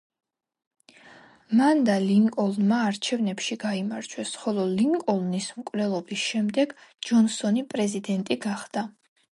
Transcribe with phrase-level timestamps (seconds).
[1.59, 6.79] მან და ლინკოლნმა არჩევნებში გაიმარჯვეს, ხოლო ლინკოლნის მკვლელობის შემდეგ
[7.11, 8.91] ჯონსონი პრეზიდენტი გახდა.